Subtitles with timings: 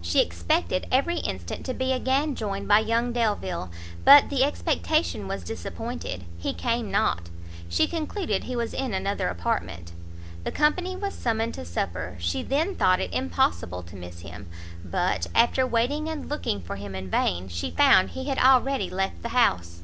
[0.00, 3.70] She expected every instant to be again joined by young Delvile,
[4.02, 7.28] but the expectation was disappointed; he came not;
[7.68, 9.92] she concluded he was in another apartment;
[10.42, 14.48] the company was summoned to supper, she then thought it impossible to miss him;
[14.82, 19.20] but, after waiting and looking for him in vain, she found he had already left
[19.22, 19.82] the house.